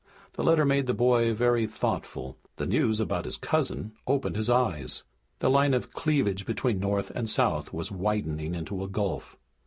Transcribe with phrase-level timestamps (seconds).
[0.33, 2.35] The letter made the boy very thoughtful.
[2.55, 5.03] The news about his cousin opened his eyes.
[5.37, 9.37] The line of cleavage between North and South was widening into a gulf.